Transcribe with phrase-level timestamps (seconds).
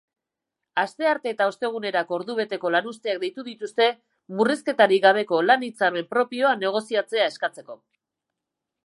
[0.83, 3.89] Astearte eta ostegunerako ordubeteko lanuzteak deitu dituzte
[4.39, 7.79] murrizketarik gabeko lan-hitzarmen propioa negoziatzea eskatzeko.